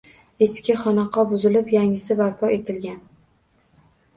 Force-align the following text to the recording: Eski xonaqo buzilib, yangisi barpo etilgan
Eski 0.45 0.75
xonaqo 0.83 1.25
buzilib, 1.33 1.69
yangisi 1.75 2.17
barpo 2.23 2.51
etilgan 2.59 2.99